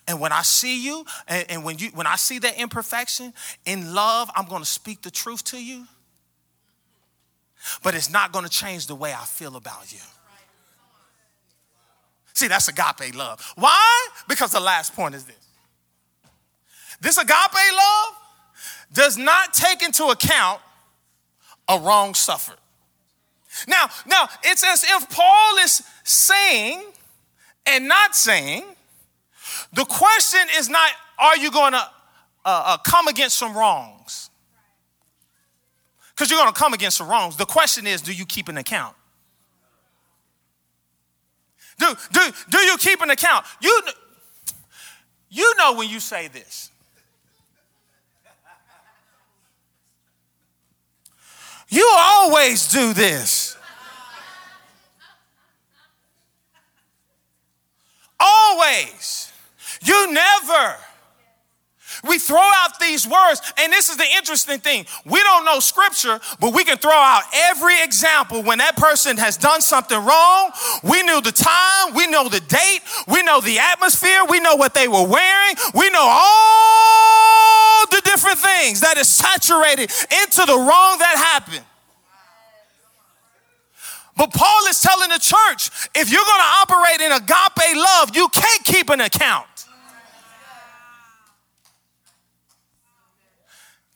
[0.08, 3.34] And when I see you, and, and when you when I see that imperfection,
[3.66, 5.86] in love, I'm gonna speak the truth to you.
[7.84, 10.00] But it's not gonna change the way I feel about you.
[12.34, 13.42] See, that's agape love.
[13.56, 14.08] Why?
[14.28, 15.48] Because the last point is this.
[17.02, 17.32] This agape
[17.74, 18.14] love
[18.94, 20.62] does not take into account
[21.68, 22.58] a wrong suffered.
[23.68, 26.84] Now, now it's as if Paul is saying
[27.66, 28.64] and not saying.
[29.74, 31.84] The question is not, are you going to uh,
[32.46, 34.30] uh, come against some wrongs?
[36.10, 37.38] Because you're going to come against some wrongs.
[37.38, 38.96] The question is, do you keep an account?
[41.80, 43.46] Do, do, do you keep an account?
[43.62, 43.82] You,
[45.30, 46.72] you know when you say this.
[51.70, 53.58] You always do this.
[58.20, 59.32] Always.
[59.84, 60.76] You never.
[62.08, 64.86] We throw out these words, and this is the interesting thing.
[65.06, 69.36] We don't know scripture, but we can throw out every example when that person has
[69.36, 70.52] done something wrong.
[70.84, 74.74] We knew the time, we know the date, we know the atmosphere, we know what
[74.74, 76.97] they were wearing, we know all
[78.18, 79.92] different things that is saturated
[80.24, 81.64] into the wrong that happened.
[84.16, 88.28] But Paul is telling the church if you're going to operate in agape love, you
[88.30, 89.46] can't keep an account.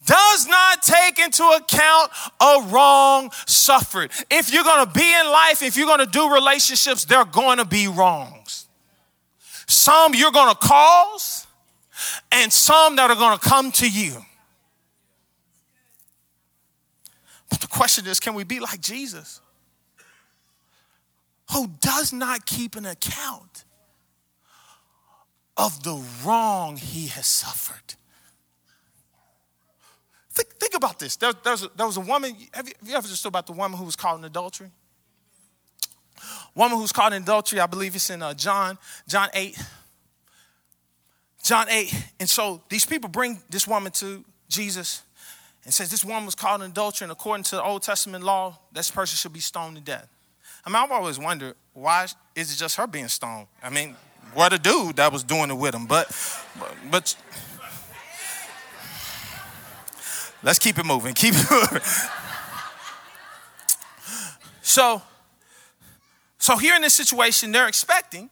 [0.06, 4.12] Does not take into account a wrong suffered.
[4.30, 7.26] If you're going to be in life, if you're going to do relationships, there are
[7.26, 8.68] going to be wrongs.
[9.68, 11.48] Some you're going to cause,
[12.32, 14.26] and some that are going to come to you.
[17.50, 19.42] But the question is can we be like Jesus?
[21.52, 23.66] who does not keep an account
[25.58, 27.96] of the wrong he has suffered.
[30.32, 31.18] Think, think about this.
[31.18, 33.48] There, there, was a, there was a woman, have you, have you ever just about
[33.48, 34.72] the woman who was caught in adultery?
[36.56, 39.58] Woman who's caught in adultery, I believe it's in uh, John, John 8.
[41.44, 41.94] John 8.
[42.20, 45.04] And so these people bring this woman to Jesus
[45.64, 48.58] and says this woman was caught in adultery, and according to the Old Testament law,
[48.72, 50.08] this person should be stoned to death.
[50.66, 53.48] I mean, I've always wondered why is it just her being stoned?
[53.64, 53.96] I mean,
[54.34, 56.08] what a dude that was doing it with him, but,
[56.60, 57.16] but, but
[60.44, 61.14] let's keep it moving.
[61.14, 61.82] Keep it moving.
[64.62, 65.02] So,
[66.38, 68.30] so here in this situation, they're expecting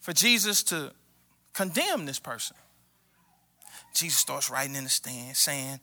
[0.00, 0.92] for Jesus to
[1.52, 2.56] condemn this person.
[3.94, 5.80] Jesus starts writing in the stand, saying,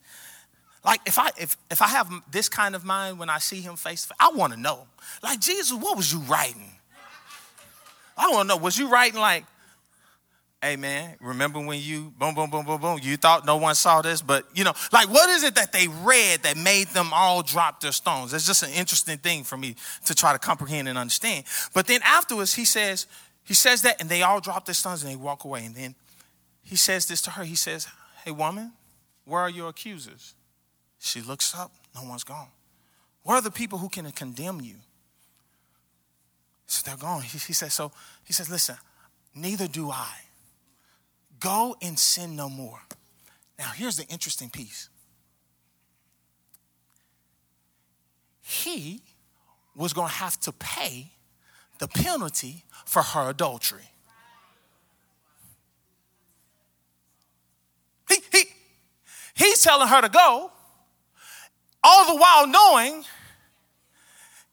[0.85, 3.75] like if I if if I have this kind of mind when I see him
[3.75, 4.87] face to face, I want to know.
[5.23, 6.71] Like Jesus, what was you writing?
[8.17, 8.61] I want to know.
[8.61, 9.45] Was you writing like,
[10.61, 12.99] hey man, remember when you boom boom boom boom boom?
[13.01, 15.87] You thought no one saw this, but you know, like what is it that they
[15.87, 18.33] read that made them all drop their stones?
[18.33, 21.45] It's just an interesting thing for me to try to comprehend and understand.
[21.73, 23.07] But then afterwards, he says
[23.45, 25.63] he says that, and they all drop their stones and they walk away.
[25.63, 25.95] And then
[26.63, 27.45] he says this to her.
[27.45, 27.87] He says,
[28.25, 28.73] "Hey woman,
[29.23, 30.33] where are your accusers?"
[30.99, 32.47] She looks up, no one's gone.
[33.21, 34.75] Where are the people who can condemn you?
[36.67, 37.21] So they're gone.
[37.21, 37.91] He, he says, so
[38.23, 38.75] he says, listen,
[39.35, 40.15] neither do I.
[41.39, 42.79] Go and sin no more.
[43.59, 44.89] Now, here's the interesting piece.
[48.41, 49.01] He
[49.75, 51.11] was going to have to pay
[51.79, 53.89] the penalty for her adultery.
[58.07, 58.43] He, he,
[59.35, 60.51] he's telling her to go,
[61.83, 63.03] all the while knowing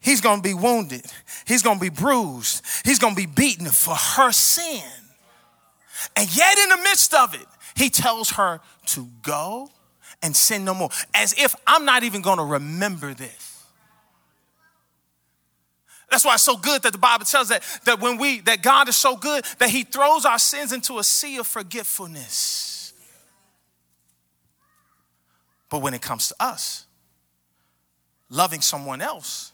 [0.01, 1.05] he's going to be wounded,
[1.47, 4.83] he's going to be bruised, he's going to be beaten for her sin.
[6.17, 7.47] And yet, in the midst of it,
[7.77, 9.71] he tells her to go
[10.23, 13.52] and sin no more, as if I'm not even going to remember this.
[16.13, 18.87] That's why it's so good that the Bible tells that, that when we that God
[18.87, 22.93] is so good that He throws our sins into a sea of forgetfulness.
[25.71, 26.85] But when it comes to us,
[28.29, 29.53] loving someone else,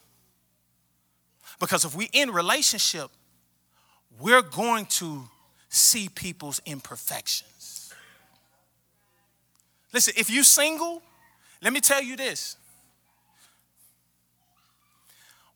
[1.60, 3.08] because if we're in relationship,
[4.18, 5.28] we're going to
[5.68, 7.94] see people's imperfections.
[9.92, 11.02] Listen, if you're single,
[11.62, 12.56] let me tell you this.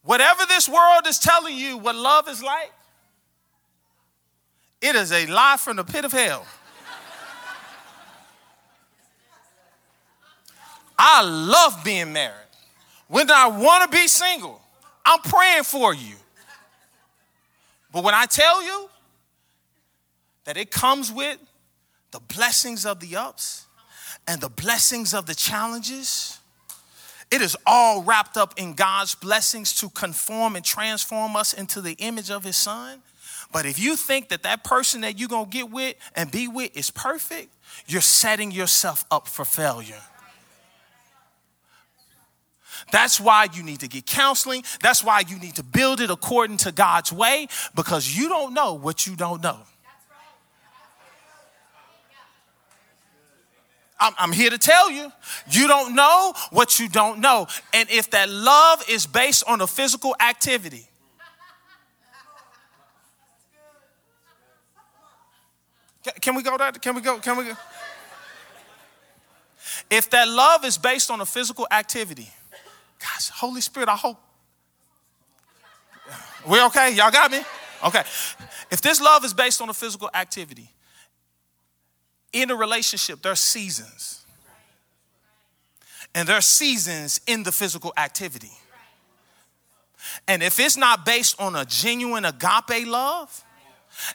[0.05, 2.73] Whatever this world is telling you what love is like,
[4.81, 6.45] it is a lie from the pit of hell.
[10.99, 12.37] I love being married.
[13.09, 14.61] When I want to be single,
[15.05, 16.15] I'm praying for you.
[17.93, 18.89] But when I tell you
[20.45, 21.39] that it comes with
[22.11, 23.67] the blessings of the ups
[24.27, 26.39] and the blessings of the challenges,
[27.33, 31.95] it is all wrapped up in God's blessings to conform and transform us into the
[31.95, 33.01] image of His Son.
[33.51, 36.47] But if you think that that person that you're going to get with and be
[36.47, 37.49] with is perfect,
[37.87, 40.03] you're setting yourself up for failure.
[42.91, 44.63] That's why you need to get counseling.
[44.83, 48.75] That's why you need to build it according to God's way because you don't know
[48.75, 49.61] what you don't know.
[54.01, 55.13] I'm, here to tell you,
[55.49, 57.47] you don't know what you don't know.
[57.73, 60.89] And if that love is based on a physical activity,
[66.21, 66.73] Can we go there?
[66.73, 67.19] Can we go?
[67.19, 67.57] Can we go?
[69.91, 72.29] If that love is based on a physical activity,
[72.99, 74.19] gosh, Holy Spirit, I hope.
[76.49, 76.95] We okay?
[76.95, 77.41] Y'all got me?
[77.85, 78.03] Okay.
[78.71, 80.69] If this love is based on a physical activity,
[82.33, 84.25] in a relationship, there are seasons.
[86.15, 88.53] And there are seasons in the physical activity.
[90.29, 93.45] And if it's not based on a genuine agape love,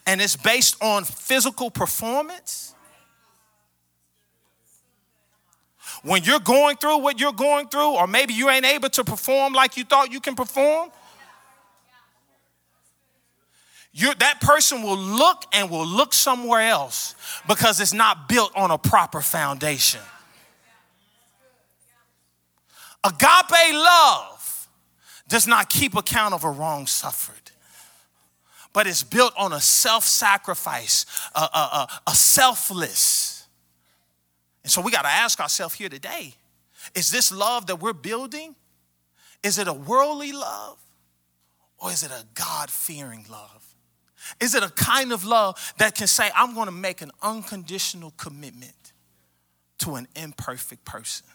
[0.06, 2.74] and it's based on physical performance,
[6.04, 9.54] when you're going through what you're going through, or maybe you ain't able to perform
[9.54, 10.90] like you thought you can perform,
[13.98, 17.16] you're, that person will look and will look somewhere else
[17.48, 20.02] because it's not built on a proper foundation.
[23.04, 24.68] Agape love
[25.28, 27.52] does not keep account of a wrong suffered,
[28.72, 33.48] but it's built on a self sacrifice, a, a, a, a selfless.
[34.62, 36.36] And so we got to ask ourselves here today
[36.94, 38.56] is this love that we're building?
[39.42, 40.78] Is it a worldly love
[41.80, 43.57] or is it a God fearing love?
[44.40, 48.14] Is it a kind of love that can say, I'm going to make an unconditional
[48.18, 48.74] commitment
[49.80, 51.26] to an imperfect person?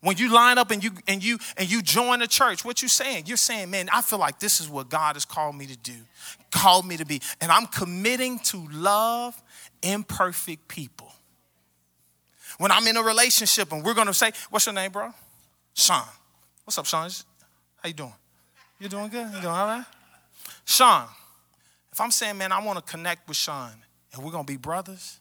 [0.00, 2.88] When you line up and you and you and you join a church, what you
[2.88, 3.24] saying?
[3.26, 5.96] You're saying, man, I feel like this is what God has called me to do,
[6.52, 7.20] called me to be.
[7.40, 9.40] And I'm committing to love
[9.82, 11.12] imperfect people.
[12.58, 15.12] When I'm in a relationship and we're gonna say, what's your name, bro?
[15.74, 16.04] Sean.
[16.64, 17.10] What's up, Sean?
[17.82, 18.14] How you doing?
[18.78, 19.26] You doing good?
[19.26, 19.84] You doing all right?
[20.64, 21.08] Sean,
[21.98, 23.72] if I'm saying, man, I want to connect with Sean
[24.12, 25.18] and we're going to be brothers,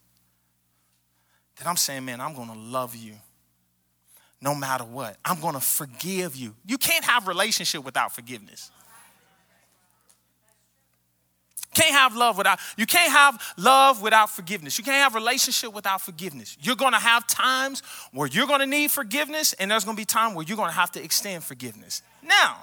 [1.57, 3.13] then I'm saying, man, I'm going to love you
[4.43, 5.17] no matter what.
[5.25, 6.53] I'm going to forgive you.
[6.67, 8.69] You can't have relationship without forgiveness.
[11.73, 14.77] Can't have love without you can't have love without forgiveness.
[14.77, 16.57] You can't have relationship without forgiveness.
[16.61, 20.01] You're going to have times where you're going to need forgiveness and there's going to
[20.01, 22.03] be time where you're going to have to extend forgiveness.
[22.21, 22.57] Now,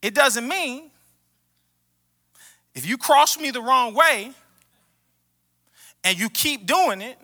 [0.00, 0.92] it doesn't mean
[2.76, 4.30] if you cross me the wrong way
[6.04, 7.18] and you keep doing it,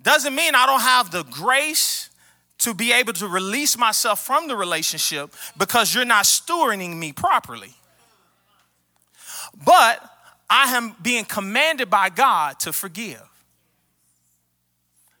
[0.00, 2.10] doesn't mean I don't have the grace
[2.58, 7.74] to be able to release myself from the relationship because you're not stewarding me properly.
[9.64, 10.02] But
[10.50, 13.22] I am being commanded by God to forgive.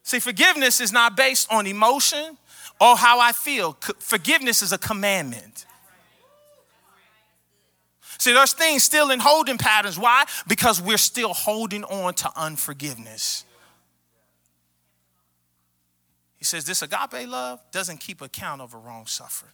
[0.02, 2.36] See, forgiveness is not based on emotion
[2.78, 3.78] or how I feel.
[3.98, 5.64] Forgiveness is a commandment.
[8.18, 9.98] See, there's things still in holding patterns.
[9.98, 10.24] Why?
[10.48, 13.44] Because we're still holding on to unforgiveness.
[16.36, 19.52] He says this agape love doesn't keep account of a wrong suffered.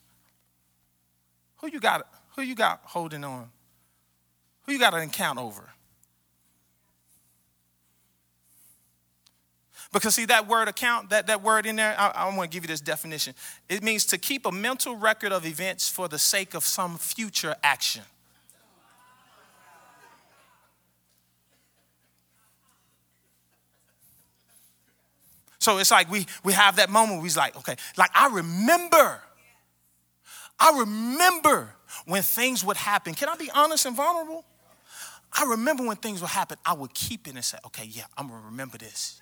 [1.59, 2.07] Who you got?
[2.37, 3.51] Who you got holding on?
[4.63, 5.71] Who you got an account over?
[9.93, 12.65] Because see that word account, that, that word in there, I, I want to give
[12.65, 13.35] you this definition.
[13.69, 17.55] It means to keep a mental record of events for the sake of some future
[17.63, 18.03] action.
[25.65, 29.21] So it's like we we have that moment where he's like, okay, like I remember.
[30.61, 31.71] I remember
[32.05, 33.15] when things would happen.
[33.15, 34.45] Can I be honest and vulnerable?
[35.33, 38.29] I remember when things would happen, I would keep it and say, okay, yeah, I'm
[38.29, 39.21] gonna remember this.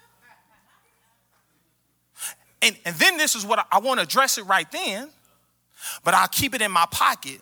[2.61, 5.09] And, and then this is what I, I want to address it right then,
[6.05, 7.41] but I'll keep it in my pocket.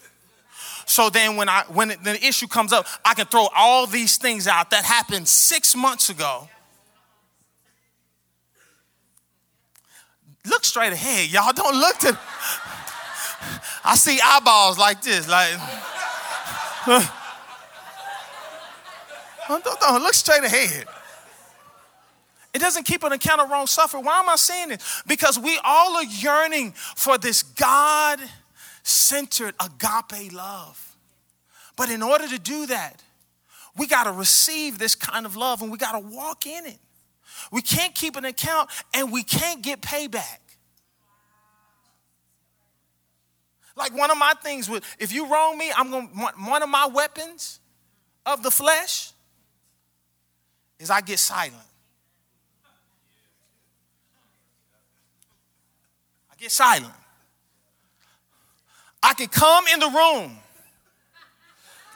[0.85, 4.47] So then when I when the issue comes up, I can throw all these things
[4.47, 6.49] out that happened six months ago
[10.47, 11.53] Look straight ahead, y'all.
[11.53, 12.19] Don't look to.
[13.85, 15.55] I see eyeballs like this, like.
[19.49, 20.87] don't, don't, look straight ahead.
[22.53, 24.05] It doesn't keep an account of wrong suffering.
[24.05, 25.03] Why am I saying this?
[25.07, 28.19] Because we all are yearning for this God
[28.83, 30.97] centered agape love.
[31.77, 33.03] But in order to do that,
[33.77, 36.79] we got to receive this kind of love and we got to walk in it.
[37.51, 40.39] We can't keep an account and we can't get payback.
[43.77, 46.69] Like one of my things with, if you wrong me, I'm going to, one of
[46.69, 47.61] my weapons
[48.27, 49.13] of the flesh
[50.79, 51.55] is I get silent.
[56.31, 56.93] I get silent.
[59.03, 60.37] I can come in the room,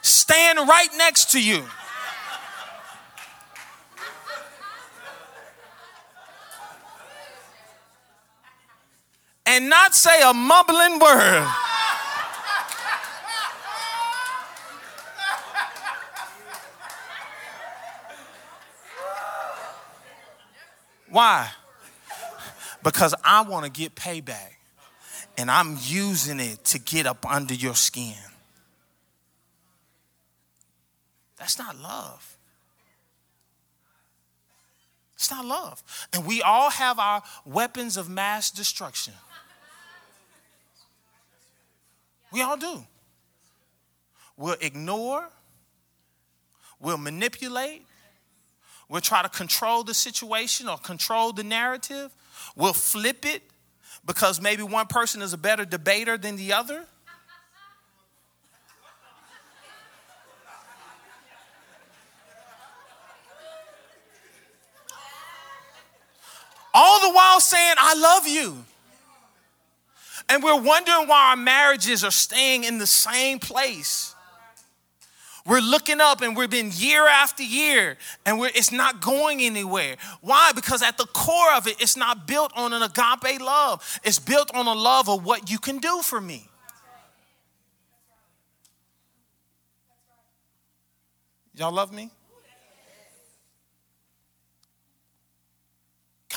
[0.01, 1.63] stand right next to you.
[9.55, 11.47] And not say a mumbling word.
[21.09, 21.49] Why?
[22.83, 24.55] Because I want to get payback
[25.37, 28.13] and I'm using it to get up under your skin.
[31.37, 32.37] That's not love.
[35.13, 35.81] It's not love.
[36.11, 39.13] And we all have our weapons of mass destruction.
[42.35, 42.83] We all do.
[44.35, 45.29] We'll ignore,
[46.81, 47.83] we'll manipulate,
[48.89, 52.11] we'll try to control the situation or control the narrative,
[52.53, 53.41] we'll flip it
[54.05, 56.85] because maybe one person is a better debater than the other.
[66.73, 68.65] All the while saying, I love you.
[70.29, 74.15] And we're wondering why our marriages are staying in the same place.
[75.45, 79.95] We're looking up and we've been year after year and it's not going anywhere.
[80.21, 80.51] Why?
[80.55, 83.99] Because at the core of it, it's not built on an agape love.
[84.03, 86.49] It's built on a love of what you can do for me.
[91.53, 92.09] Y'all love me?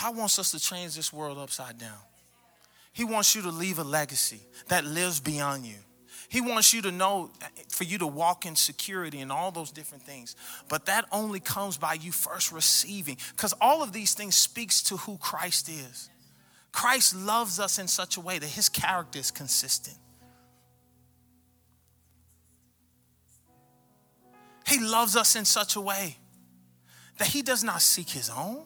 [0.00, 1.98] God wants us to change this world upside down.
[2.98, 5.76] He wants you to leave a legacy that lives beyond you.
[6.28, 7.30] He wants you to know,
[7.68, 10.34] for you to walk in security and all those different things.
[10.68, 14.96] But that only comes by you first receiving, because all of these things speaks to
[14.96, 16.10] who Christ is.
[16.72, 19.96] Christ loves us in such a way that his character is consistent.
[24.66, 26.16] He loves us in such a way
[27.18, 28.64] that he does not seek his own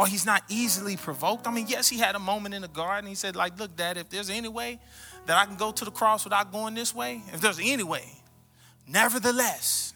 [0.00, 1.46] or he's not easily provoked.
[1.46, 3.06] I mean, yes, he had a moment in the garden.
[3.06, 4.78] He said, like, look, Dad, if there's any way
[5.26, 8.10] that I can go to the cross without going this way, if there's any way,
[8.88, 9.92] nevertheless,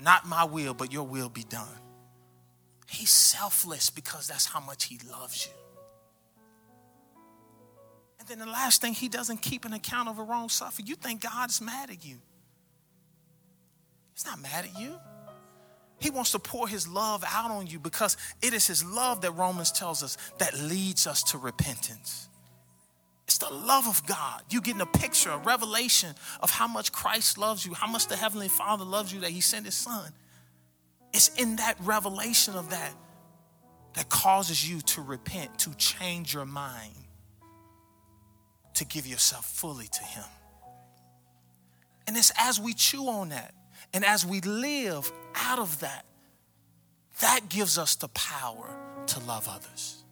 [0.00, 1.68] not my will, but your will be done.
[2.88, 5.52] He's selfless because that's how much he loves you.
[8.18, 10.80] And then the last thing, he doesn't keep an account of a wrong suffer.
[10.80, 12.16] You think God is mad at you.
[14.14, 14.98] He's not mad at you.
[15.98, 19.32] He wants to pour his love out on you because it is his love that
[19.32, 22.28] Romans tells us that leads us to repentance.
[23.26, 24.42] It's the love of God.
[24.50, 28.16] You getting a picture, a revelation of how much Christ loves you, how much the
[28.16, 30.12] Heavenly Father loves you, that He sent His Son.
[31.12, 32.92] It's in that revelation of that
[33.94, 36.92] that causes you to repent, to change your mind,
[38.74, 40.24] to give yourself fully to Him.
[42.06, 43.54] And it's as we chew on that
[43.92, 46.04] and as we live out of that,
[47.20, 48.76] that gives us the power
[49.06, 50.02] to love others,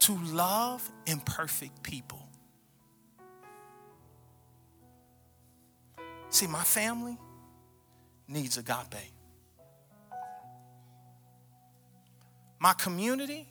[0.00, 2.22] to love imperfect people.
[6.30, 7.18] See, my family
[8.28, 9.12] needs agape.
[12.58, 13.48] My community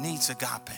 [0.00, 0.70] needs agape.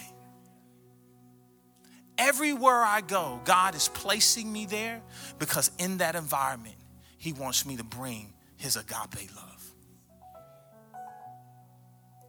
[2.18, 5.02] Everywhere I go, God is placing me there
[5.38, 6.76] because in that environment,
[7.22, 9.72] He wants me to bring His agape love.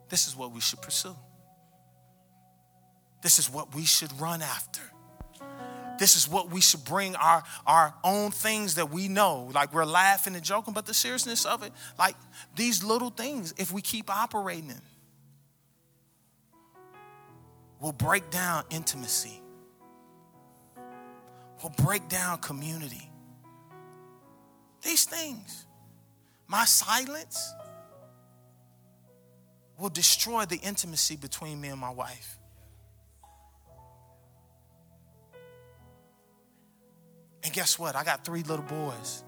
[0.07, 1.15] This is what we should pursue.
[3.23, 4.83] This is what we should run after.
[5.97, 9.49] This is what we should bring our, our own things that we know.
[9.51, 12.15] Like we're laughing and joking, but the seriousness of it, like
[12.55, 14.81] these little things, if we keep operating in,
[17.79, 19.41] will break down intimacy,
[21.63, 23.09] will break down community.
[24.83, 25.65] These things,
[26.47, 27.53] my silence
[29.77, 32.37] will destroy the intimacy between me and my wife.
[37.43, 37.95] And guess what?
[37.95, 39.23] I got three little boys.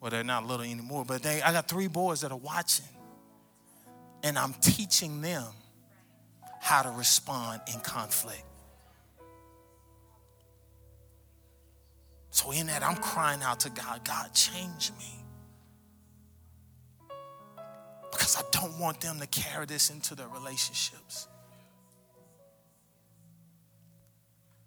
[0.00, 2.86] Well, they're not little anymore, but they I got three boys that are watching.
[4.22, 5.46] And I'm teaching them
[6.60, 8.44] how to respond in conflict.
[12.40, 15.24] So in that, I'm crying out to God, God, change me.
[18.10, 21.28] Because I don't want them to carry this into their relationships.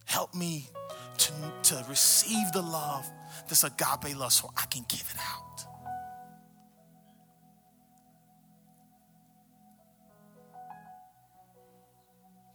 [0.05, 0.67] Help me
[1.17, 1.31] to,
[1.63, 3.09] to receive the love,
[3.49, 5.65] this agape love, so I can give it out.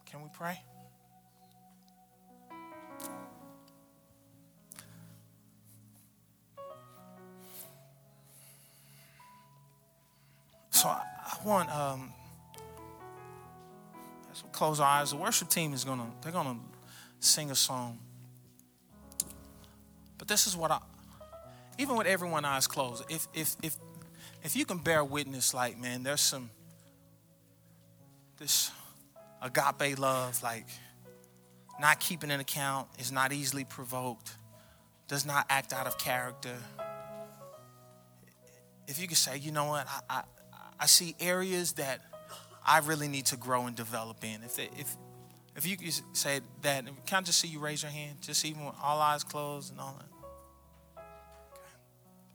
[0.06, 0.60] Can we pray?
[10.78, 12.12] So I, I want um,
[14.44, 16.56] we close our eyes, the worship team is gonna they're gonna
[17.18, 17.98] sing a song.
[20.18, 20.78] But this is what I
[21.80, 23.76] even with everyone eyes closed, if if if
[24.44, 26.48] if you can bear witness, like man, there's some
[28.38, 28.70] this
[29.42, 30.68] agape love, like
[31.80, 34.30] not keeping an account, is not easily provoked,
[35.08, 36.54] does not act out of character.
[38.86, 40.22] If you could say, you know what, I, I,
[40.78, 42.00] I see areas that
[42.66, 44.42] I really need to grow and develop in.
[44.44, 44.96] If, if,
[45.56, 48.18] if you could say that, can I just see you raise your hand?
[48.20, 51.02] Just even with all eyes closed and all that.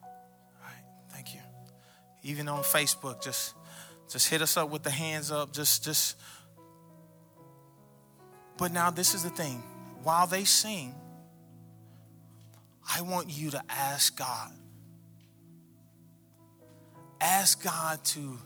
[0.02, 0.10] All
[0.64, 1.42] right, thank you.
[2.24, 3.56] Even on Facebook, just
[4.10, 5.54] just hit us up with the hands up.
[5.54, 6.18] Just just
[8.58, 9.64] but now, this is the thing
[10.04, 10.94] while they sing,
[12.96, 14.52] I want you to ask God.
[17.24, 18.38] Ask God to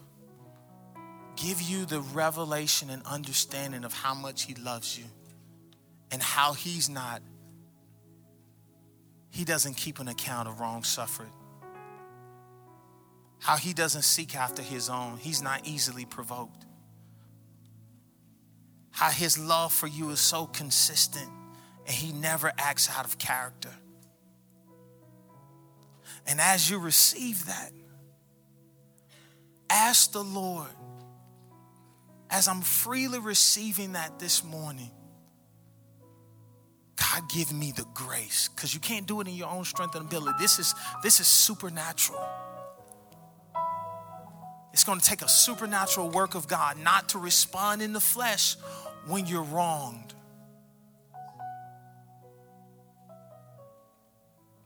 [1.35, 5.05] give you the revelation and understanding of how much He loves you
[6.11, 7.21] and how He's not,
[9.31, 11.29] He doesn't keep an account of wrong suffered.
[13.39, 16.67] How He doesn't seek after His own, He's not easily provoked
[18.97, 21.29] how his love for you is so consistent
[21.85, 23.69] and he never acts out of character.
[26.25, 27.71] And as you receive that,
[29.69, 30.69] ask the Lord,
[32.29, 34.91] as I'm freely receiving that this morning,
[36.95, 40.05] God give me the grace because you can't do it in your own strength and
[40.05, 40.37] ability.
[40.39, 42.21] This is this is supernatural.
[44.73, 48.55] It's going to take a supernatural work of God not to respond in the flesh
[49.07, 50.13] when you're wronged.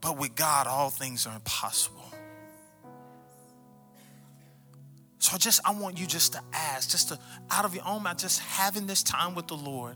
[0.01, 2.10] But with God, all things are impossible.
[5.21, 7.19] So just I want you just to ask, just to
[7.51, 9.95] out of your own mouth, just having this time with the Lord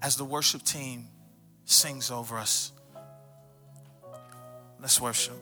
[0.00, 1.08] as the worship team
[1.64, 2.70] sings over us.
[4.80, 5.34] Let's worship.